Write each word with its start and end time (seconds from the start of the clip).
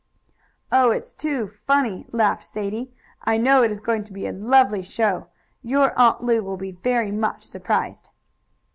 "Oh, 0.71 0.89
it's 0.89 1.13
too 1.13 1.45
funny!" 1.47 2.07
laughed 2.11 2.43
Sadie. 2.43 2.91
"I 3.23 3.37
know 3.37 3.61
it 3.61 3.69
is 3.69 3.79
going 3.79 4.03
to 4.05 4.11
be 4.11 4.25
a 4.25 4.31
lovely 4.31 4.81
show! 4.81 5.27
Your 5.61 5.93
Aunt 5.95 6.23
Lu 6.23 6.41
will 6.43 6.57
be 6.57 6.71
very 6.71 7.11
much 7.11 7.43
surprised." 7.43 8.09